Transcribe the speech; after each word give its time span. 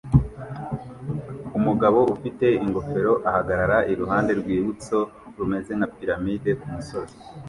Umugabo 1.57 1.99
ufite 2.15 2.45
ingofero 2.63 3.13
ahagarara 3.29 3.77
iruhande 3.91 4.31
rwibutso 4.39 4.97
rumeze 5.37 5.71
nka 5.77 5.87
piramide 5.95 6.49
kumusozi 6.61 7.15